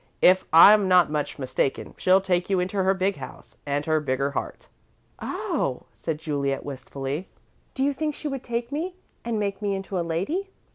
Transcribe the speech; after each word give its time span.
If 0.23 0.43
I'm 0.51 0.87
not 0.87 1.11
much 1.11 1.37
mistaken, 1.37 1.93
she'll 1.95 2.21
take 2.21 2.49
you 2.49 2.59
into 2.59 2.81
her 2.81 2.95
big 2.95 3.17
house 3.17 3.57
and 3.67 3.85
her 3.85 3.99
bigger 3.99 4.31
heart." 4.31 4.67
"Oh," 5.21 5.83
said 5.93 6.17
Juliet, 6.17 6.65
wistfully, 6.65 7.29
"do 7.75 7.83
you 7.83 7.93
think 7.93 8.15
she 8.15 8.27
would 8.27 8.43
take 8.43 8.71
me 8.71 8.95
and 9.23 9.39
make 9.39 9.61
me 9.61 9.75
into 9.75 9.99
a 9.99 10.01
lady?" 10.01 10.49